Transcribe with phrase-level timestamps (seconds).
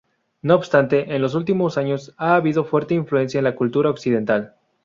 [0.41, 4.55] No obstante, en los últimos años ha habido fuerte influencia de la cultura occidental.